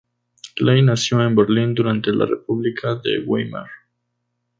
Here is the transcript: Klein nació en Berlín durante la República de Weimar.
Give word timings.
Klein 0.55 0.87
nació 0.87 1.21
en 1.23 1.35
Berlín 1.35 1.75
durante 1.75 2.11
la 2.11 2.25
República 2.25 2.95
de 2.95 3.19
Weimar. 3.19 3.67